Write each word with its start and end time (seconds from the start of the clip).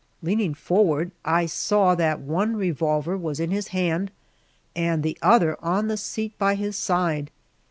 Leaning 0.23 0.55
forward, 0.55 1.11
I 1.23 1.45
saw 1.45 1.93
that 1.93 2.19
one 2.19 2.57
revolver 2.57 3.15
was 3.15 3.39
in 3.39 3.51
his 3.51 3.67
hand 3.67 4.09
and 4.75 5.03
the 5.03 5.15
other 5.21 5.63
on 5.63 5.89
the 5.89 5.95
seat 5.95 6.35
by 6.39 6.55
his 6.55 6.75
side. 6.75 7.29